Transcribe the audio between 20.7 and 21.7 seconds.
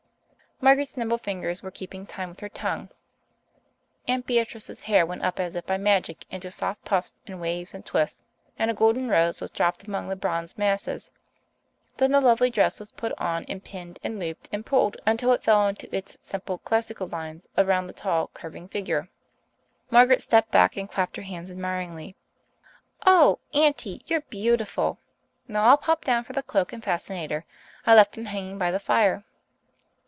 and clapped her hands